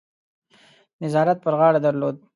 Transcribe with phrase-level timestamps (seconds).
[1.03, 2.15] نظارت پر غاړه درلود.